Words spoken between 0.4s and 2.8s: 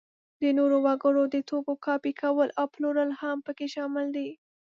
د نورو وګړو د توکو کاپي کول او